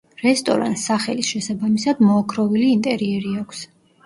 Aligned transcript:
რესტორანს, 0.21 0.85
სახელის 0.87 1.29
შესაბამისად, 1.33 2.01
მოოქროვილი 2.09 2.71
ინტერიერი 2.79 3.37
აქვს. 3.45 3.63